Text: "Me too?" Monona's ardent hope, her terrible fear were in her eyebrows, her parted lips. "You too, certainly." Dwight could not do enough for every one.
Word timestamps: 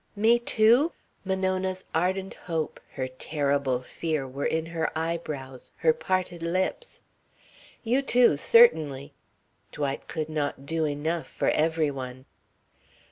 "Me 0.15 0.39
too?" 0.39 0.93
Monona's 1.23 1.85
ardent 1.93 2.33
hope, 2.33 2.79
her 2.93 3.07
terrible 3.07 3.83
fear 3.83 4.27
were 4.27 4.47
in 4.47 4.65
her 4.65 4.89
eyebrows, 4.97 5.73
her 5.77 5.93
parted 5.93 6.41
lips. 6.41 7.01
"You 7.83 8.01
too, 8.01 8.35
certainly." 8.35 9.13
Dwight 9.71 10.07
could 10.07 10.27
not 10.27 10.65
do 10.65 10.85
enough 10.85 11.27
for 11.27 11.49
every 11.49 11.91
one. 11.91 12.25